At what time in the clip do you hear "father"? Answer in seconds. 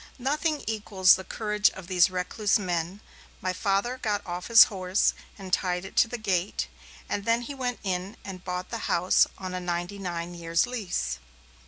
3.53-3.99